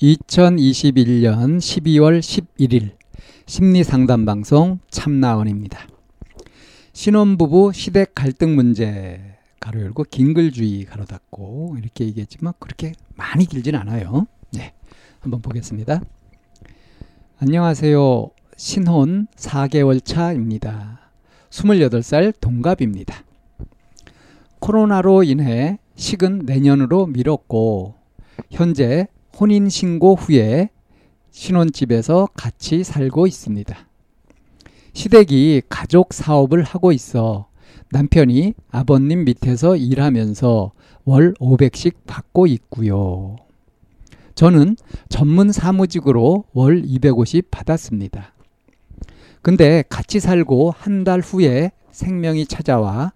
[0.00, 2.90] 2021년 12월 11일
[3.46, 5.88] 심리 상담 방송 참나원입니다.
[6.92, 9.20] 신혼부부 시댁 갈등 문제
[9.58, 14.28] 가로 열고 긴 글주의 가로 닫고 이렇게 얘기했지만 그렇게 많이 길진 않아요.
[14.52, 14.72] 네.
[15.18, 16.00] 한번 보겠습니다.
[17.40, 18.30] 안녕하세요.
[18.56, 21.10] 신혼 4개월 차입니다.
[21.50, 23.24] 28살 동갑입니다.
[24.60, 27.96] 코로나로 인해 식은 내년으로 미뤘고
[28.52, 30.70] 현재 혼인 신고 후에
[31.30, 33.76] 신혼집에서 같이 살고 있습니다.
[34.94, 37.48] 시댁이 가족 사업을 하고 있어
[37.90, 40.72] 남편이 아버님 밑에서 일하면서
[41.04, 43.36] 월 500씩 받고 있고요.
[44.34, 44.76] 저는
[45.08, 48.32] 전문 사무직으로 월 250 받았습니다.
[49.42, 53.12] 근데 같이 살고 한 달 후에 생명이 찾아와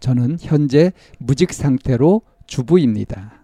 [0.00, 3.43] 저는 현재 무직 상태로 주부입니다.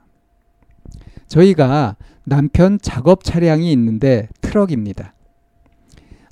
[1.30, 5.14] 저희가 남편 작업 차량이 있는데 트럭입니다.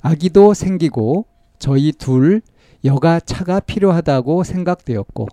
[0.01, 1.25] 아기도 생기고
[1.57, 2.41] 저희 둘
[2.83, 5.27] 여가 차가 필요하다고 생각되었고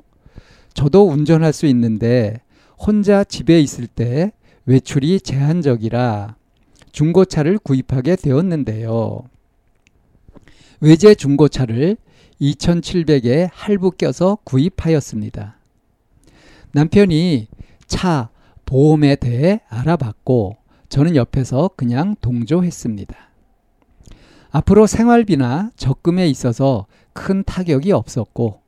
[0.72, 2.40] 저도 운전할 수 있는데
[2.78, 4.32] 혼자 집에 있을 때
[4.66, 6.36] 외출이 제한적이라
[6.92, 9.24] 중고차를 구입하게 되었는데요.
[10.80, 11.96] 외제 중고차를
[12.40, 15.58] 2,700에 할부 껴서 구입하였습니다.
[16.72, 17.48] 남편이
[17.86, 18.28] 차
[18.66, 20.56] 보험에 대해 알아봤고
[20.88, 23.16] 저는 옆에서 그냥 동조했습니다.
[24.50, 28.60] 앞으로 생활비나 적금에 있어서 큰 타격이 없었고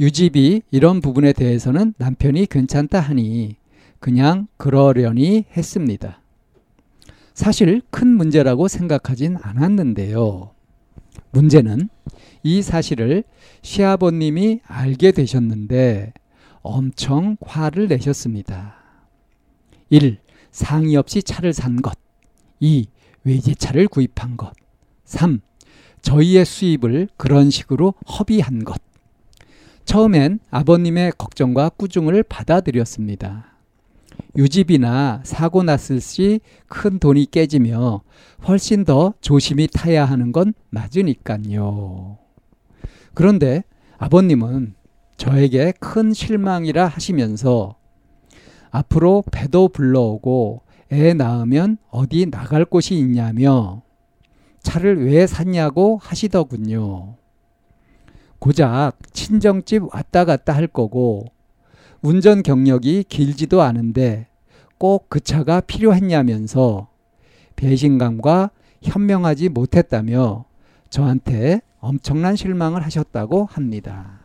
[0.00, 3.56] 유지비 이런 부분에 대해서는 남편이 괜찮다 하니
[4.00, 6.20] 그냥 그러려니 했습니다.
[7.32, 10.50] 사실 큰 문제라고 생각하진 않았는데요.
[11.30, 11.88] 문제는
[12.42, 13.24] 이 사실을
[13.62, 16.12] 시아버님이 알게 되셨는데
[16.62, 18.83] 엄청 화를 내셨습니다.
[19.94, 20.18] 1.
[20.50, 21.96] 상의 없이 차를 산 것.
[22.58, 22.88] 2.
[23.22, 24.52] 외제차를 구입한 것.
[25.04, 25.40] 3.
[26.02, 28.82] 저희의 수입을 그런 식으로 허비한 것.
[29.84, 33.52] 처음엔 아버님의 걱정과 꾸중을 받아들였습니다.
[34.36, 38.02] 유지비나 사고 났을 시 큰 돈이 깨지며
[38.48, 42.18] 훨씬 더 조심히 타야 하는 건 맞으니까요.
[43.14, 43.62] 그런데
[43.98, 44.74] 아버님은
[45.18, 47.76] 저에게 큰 실망이라 하시면서
[48.74, 53.82] 앞으로 배도 불러오고 애 낳으면 어디 나갈 곳이 있냐며
[54.62, 57.14] 차를 왜 샀냐고 하시더군요.
[58.40, 61.26] 고작 친정집 왔다 갔다 할 거고
[62.02, 64.26] 운전 경력이 길지도 않은데
[64.78, 66.88] 꼭 그 차가 필요했냐면서
[67.54, 68.50] 배신감과
[68.82, 70.46] 현명하지 못했다며
[70.90, 74.18] 저한테 엄청난 실망을 하셨다고 합니다.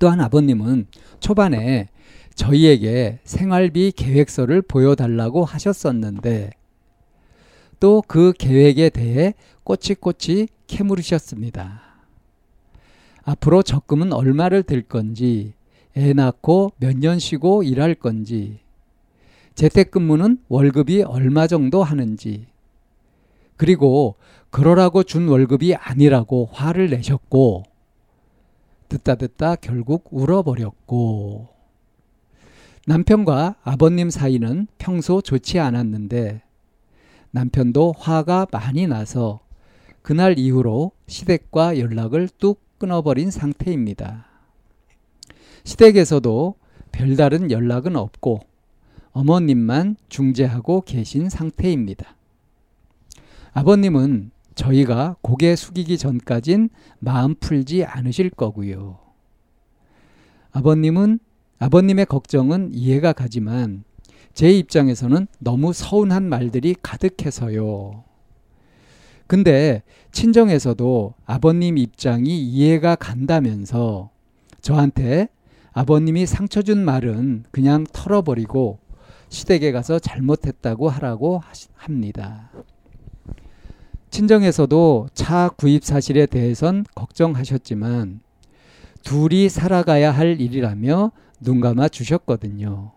[0.00, 0.88] 또한 아버님은
[1.20, 1.88] 초반에
[2.38, 6.50] 저희에게 생활비 계획서를 보여달라고 하셨었는데
[7.80, 9.34] 또 그 계획에 대해
[9.64, 11.82] 꼬치꼬치 캐물으셨습니다.
[13.24, 15.54] 앞으로 적금은 얼마를 들 건지,
[15.96, 18.60] 애 낳고 몇 년 쉬고 일할 건지,
[19.54, 22.46] 재택근무는 월급이 얼마 정도 하는지,
[23.56, 24.14] 그리고
[24.50, 27.64] 그러라고 준 월급이 아니라고 화를 내셨고,
[28.88, 31.57] 듣다 듣다 결국 울어버렸고,
[32.88, 36.40] 남편과 아버님 사이는 평소 좋지 않았는데
[37.32, 39.40] 남편도 화가 많이 나서
[40.00, 44.24] 그날 이후로 시댁과 연락을 뚝 끊어버린 상태입니다.
[45.64, 46.54] 시댁에서도
[46.90, 48.40] 별다른 연락은 없고
[49.12, 52.16] 어머님만 중재하고 계신 상태입니다.
[53.52, 56.70] 아버님은 저희가 고개 숙이기 전까진
[57.00, 58.98] 마음 풀지 않으실 거고요.
[60.52, 61.18] 아버님은
[61.58, 63.84] 아버님의 걱정은 이해가 가지만
[64.32, 68.04] 제 입장에서는 너무 서운한 말들이 가득해서요.
[69.26, 69.82] 근데
[70.12, 74.10] 친정에서도 아버님 입장이 이해가 간다면서
[74.60, 75.28] 저한테
[75.72, 78.78] 아버님이 상처 준 말은 그냥 털어버리고
[79.28, 81.42] 시댁에 가서 잘못했다고 하라고
[81.74, 82.50] 합니다.
[84.10, 88.20] 친정에서도 차 구입 사실에 대해선 걱정하셨지만
[89.02, 92.92] 둘이 살아가야 할 일이라며 눈 감아 주셨거든요.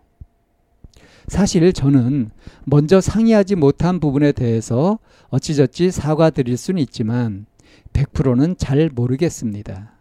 [1.28, 2.30] 사실 저는
[2.64, 7.46] 먼저 상의하지 못한 부분에 대해서 어찌저찌 사과드릴 수는 있지만
[7.92, 9.92] 100%는 잘 모르겠습니다.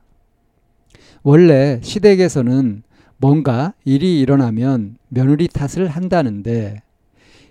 [1.23, 2.83] 원래 시댁에서는
[3.17, 6.81] 뭔가 일이 일어나면 며느리 탓을 한다는데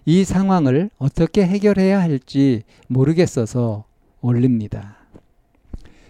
[0.04, 3.84] 이 상황을 어떻게 해결해야 할지 모르겠어서
[4.20, 4.96] 올립니다.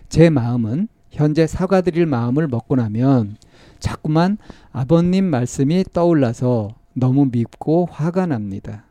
[0.09, 3.37] 제 마음은 현재 사과드릴 마음을 먹고 나면
[3.79, 4.39] 자꾸만
[4.73, 8.85] 아버님 말씀이 떠올라서 너무 밉고 화가 납니다.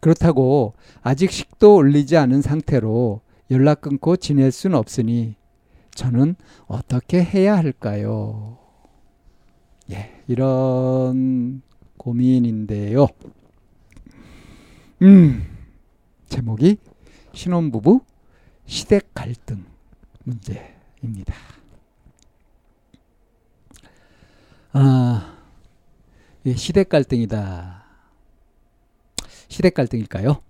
[0.00, 5.36] 그렇다고 아직 식도 올리지 않은 상태로 연락 끊고 지낼 수는 없으니
[5.94, 6.36] 저는
[6.66, 8.58] 어떻게 해야 할까요?
[9.90, 11.62] 예, 이런
[11.96, 13.06] 고민인데요.
[15.02, 15.44] 음,
[16.28, 16.78] 제목이
[17.32, 18.00] 신혼부부
[18.66, 19.64] 시댁 갈등
[20.24, 21.34] 문제 입니다.
[24.72, 25.36] 아,
[26.44, 27.84] 예, 시댁 갈등이다.
[29.48, 30.42] 시댁 갈등일까요?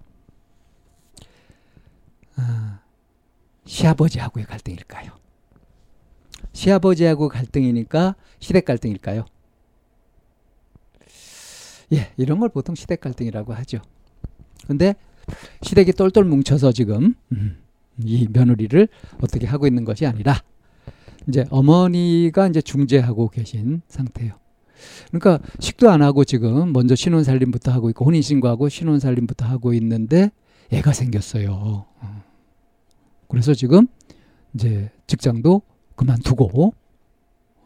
[2.37, 2.81] 아,
[3.65, 5.13] 시아버지하고의 갈등일까요?
[6.53, 9.27] 시아버지하고 갈등이니까 시댁 갈등일까요?
[11.93, 13.81] 예, 이런 걸 보통 시댁 갈등이라고 하죠.
[14.67, 14.97] 근데
[15.63, 17.63] 시댁이 똘똘 뭉쳐서 지금 음,
[18.05, 18.89] 이 며느리를
[19.23, 20.43] 어떻게 하고 있는 것이 아니라
[21.29, 24.35] 이제 어머니가 이제 중재하고 계신 상태예요.
[25.11, 29.73] 그러니까 식도 안 하고 지금 먼저 신혼 살림부터 하고 있고 혼인 신고하고 신혼 살림부터 하고
[29.75, 30.31] 있는데
[30.71, 31.51] 애가 생겼어요.
[31.53, 32.25] 어.
[33.29, 33.87] 그래서 지금
[34.55, 35.63] 이제 직장도
[35.97, 36.75] 그만두고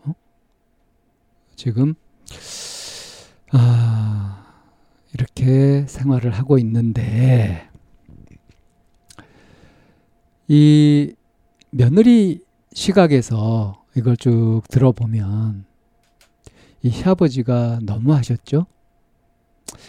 [0.05, 0.15] 어?
[1.57, 1.95] 지금
[3.53, 4.47] 아
[5.13, 7.70] 이렇게 생활을 하고 있는데
[10.53, 11.15] 이
[11.71, 12.43] 며느리
[12.73, 15.65] 시각에서 이걸 쭉 들어보면
[16.83, 18.67] 이 시아버지가 너무 하셨죠.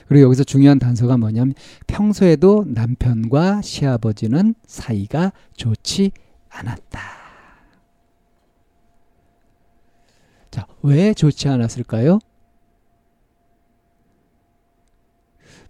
[0.07, 1.55] 그리고 여기서 중요한 단서가 뭐냐면
[1.87, 6.11] 평소에도 남편과 시아버지는 사이가 좋지
[6.49, 6.99] 않았다.
[10.51, 12.19] 자, 왜 좋지 않았을까요?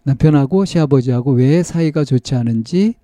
[0.03, 2.95] 남편하고 시아버지하고 왜 사이가 좋지 않은지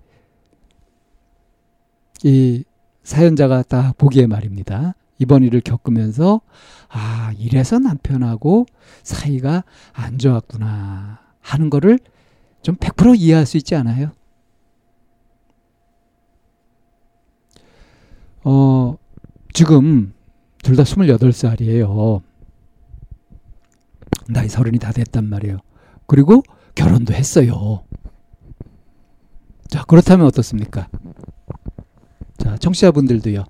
[2.24, 2.64] 이
[3.02, 4.94] 사연자가 딱 보기에 말입니다.
[5.18, 6.40] 이번 일을 겪으면서
[6.88, 8.66] 아 이래서 남편하고
[9.02, 11.98] 사이가 안 좋았구나 하는 거를
[12.62, 14.12] 좀 100% 이해할 수 있지 않아요?
[18.44, 18.96] 어
[19.52, 20.12] 지금
[20.62, 22.22] 둘 다 28살이에요.
[24.28, 25.58] 나이 서른이 다 됐단 말이에요.
[26.06, 26.42] 그리고
[26.74, 27.84] 결혼도 했어요.
[29.68, 30.88] 자, 그렇다면 어떻습니까?
[32.38, 33.44] 자, 청취자분들도요.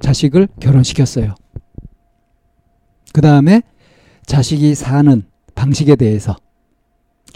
[0.00, 1.34] 자식을 결혼시켰어요.
[3.12, 3.62] 그 다음에
[4.26, 5.24] 자식이 사는
[5.54, 6.36] 방식에 대해서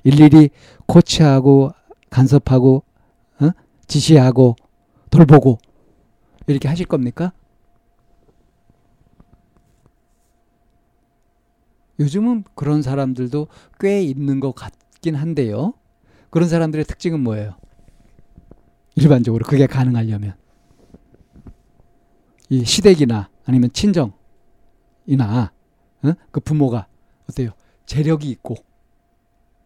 [0.05, 0.51] 일일이
[0.87, 1.73] 코치하고
[2.11, 2.85] 간섭하고
[3.41, 3.51] 어?
[3.87, 4.57] 지시하고
[5.11, 5.59] 돌보고
[6.47, 7.33] 이렇게 하실 겁니까?
[12.01, 15.75] 요즘은 그런 사람들도 꽤 있는 것 같긴 한데요.
[16.31, 17.57] 그런 사람들의 특징은 뭐예요?
[18.97, 20.35] 일반적으로 그게 가능하려면
[22.55, 24.13] 이 시댁이나 아니면 친정이나
[26.05, 26.13] 어?
[26.31, 26.87] 그 부모가
[27.29, 27.51] 어때요?
[27.85, 28.55] 재력이 있고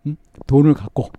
[0.06, 0.16] 응?
[0.46, 1.10] 돈을 갖고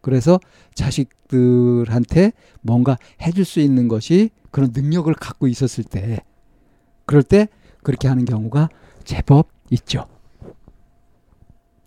[0.00, 0.38] 그래서
[0.74, 6.20] 자식들한테 뭔가 해줄 수 있는 것이 그런 능력을 갖고 있었을 때
[7.04, 7.48] 그럴 때
[7.82, 8.68] 그렇게 하는 경우가
[9.02, 10.06] 제법 있죠.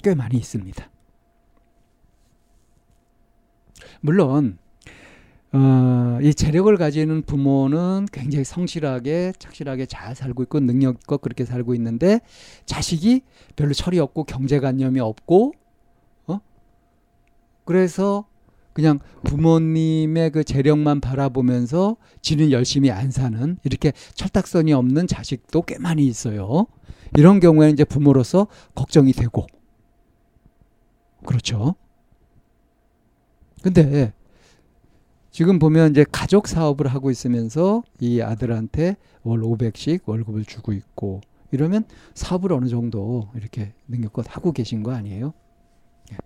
[0.03, 0.89] 꽤 많이 있습니다.
[4.01, 4.57] 물론
[5.55, 12.21] 어, 이 재력을 가지는 부모는 굉장히 성실하게 착실하게 잘 살고 있고 능력있고 그렇게 살고 있는데
[12.65, 13.21] 자식이
[13.55, 15.53] 별로 철이 없고 경제관념이 없고
[16.25, 16.39] 어?
[17.65, 18.25] 그래서
[18.73, 26.07] 그냥 부모님의 그 재력만 바라보면서 지는 열심히 안 사는 이렇게 철딱선이 없는 자식도 꽤 많이
[26.07, 26.65] 있어요.
[27.15, 29.45] 이런 경우에는 이제 부모로서 걱정이 되고
[31.23, 31.75] 그렇죠.
[33.61, 34.13] 근데
[35.33, 41.21] 지금 보면 이제 가족 사업을 하고 있으면서 이 아들한테 월 500씩 월급을 주고 있고
[41.51, 45.33] 이러면 사업을 어느 정도 이렇게 능력껏 하고 계신 거 아니에요?
[46.11, 46.17] 예.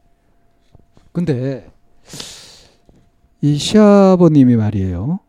[1.14, 1.72] 근데
[3.40, 5.20] 이 시아버님이 말이에요.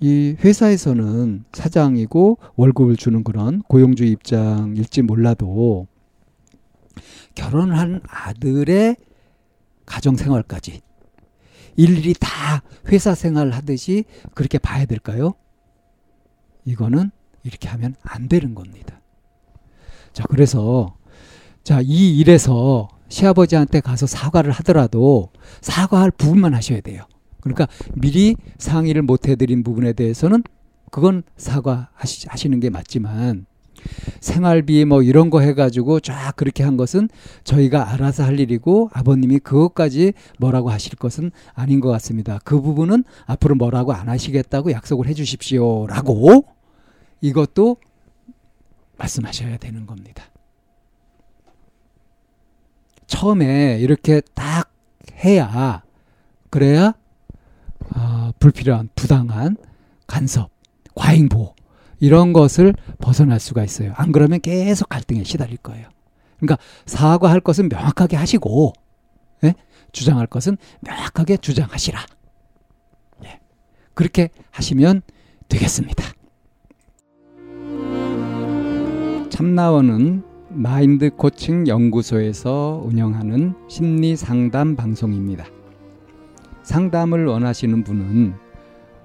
[0.00, 5.86] 이 회사에서는 사장이고 월급을 주는 그런 고용주의 입장일지 몰라도
[7.34, 8.96] 결혼한 아들의
[9.84, 10.80] 가정 생활까지
[11.78, 14.04] 일일이 다 회사 생활 하듯이
[14.34, 15.34] 그렇게 봐야 될까요?
[16.64, 17.12] 이거는
[17.44, 19.00] 이렇게 하면 안 되는 겁니다.
[20.12, 20.96] 자, 그래서
[21.62, 25.30] 자, 이 일에서 시아버지한테 가서 사과를 하더라도
[25.60, 27.04] 사과할 부분만 하셔야 돼요.
[27.40, 30.42] 그러니까 미리 상의를 못 해드린 부분에 대해서는
[30.90, 33.46] 그건 사과하시는 게 맞지만
[34.20, 37.08] 생활비 뭐 이런 거 해가지고 쫙 그렇게 한 것은
[37.44, 42.38] 저희가 알아서 할 일이고 아버님이 그것까지 뭐라고 하실 것은 아닌 것 같습니다.
[42.44, 46.44] 그 부분은 앞으로 뭐라고 안 하시겠다고 약속을 해 주십시오 라고
[47.20, 47.76] 이것도
[48.96, 50.24] 말씀하셔야 되는 겁니다.
[53.06, 54.70] 처음에 이렇게 딱
[55.24, 55.82] 해야
[56.50, 56.94] 그래야
[57.96, 59.56] 어, 불필요한 부당한
[60.06, 60.50] 간섭,
[60.94, 61.54] 과잉 보
[62.00, 63.92] 이런 것을 벗어날 수가 있어요.
[63.96, 65.88] 안 그러면 계속 갈등에 시달릴 거예요.
[66.38, 68.72] 그러니까 사과할 것은 명확하게 하시고
[69.44, 69.54] 예?
[69.92, 72.00] 주장할 것은 명확하게 주장하시라.
[73.24, 73.40] 예.
[73.94, 75.02] 그렇게 하시면
[75.48, 76.04] 되겠습니다.
[79.30, 85.44] 참나원은 마인드 코칭 연구소에서 운영하는 심리 상담 방송입니다.
[86.62, 88.34] 상담을 원하시는 분은